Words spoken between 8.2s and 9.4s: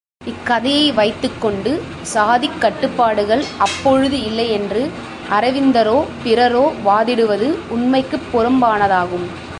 புறம்பானதாகும்.